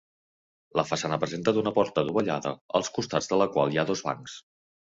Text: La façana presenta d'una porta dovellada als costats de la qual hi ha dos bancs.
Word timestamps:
La 0.79 0.85
façana 0.91 1.19
presenta 1.25 1.53
d'una 1.57 1.75
porta 1.77 2.05
dovellada 2.09 2.57
als 2.81 2.91
costats 2.97 3.33
de 3.33 3.43
la 3.43 3.51
qual 3.57 3.77
hi 3.77 3.81
ha 3.83 3.89
dos 3.93 4.07
bancs. 4.09 4.41